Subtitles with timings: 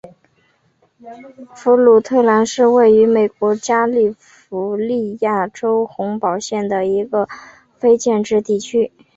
[1.53, 7.29] 弗鲁特兰是位于美国加利福尼亚州洪堡县的一个
[7.77, 8.91] 非建制地区。